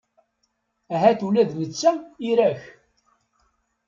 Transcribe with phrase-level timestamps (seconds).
[0.93, 1.91] Ahat ula d netta
[2.29, 2.61] ira-k.